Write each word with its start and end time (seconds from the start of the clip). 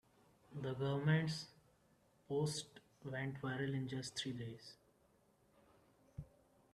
The 0.63 0.73
government's 0.73 1.45
post 2.27 2.65
went 3.05 3.39
viral 3.39 3.75
in 3.75 3.87
just 3.87 4.15
three 4.17 4.31
days. 4.33 4.73